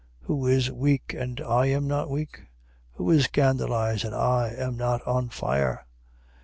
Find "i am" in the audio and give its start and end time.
1.41-1.85, 4.15-4.75